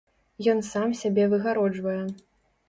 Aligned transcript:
Ён 0.53 0.63
сам 0.69 0.95
сябе 1.01 1.27
выгароджвае. 1.35 2.01